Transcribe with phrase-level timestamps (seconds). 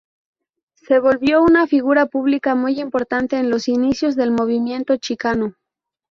[0.77, 5.53] Se volvió una figura pública muy importante en los inicios del Movimiento Chicano.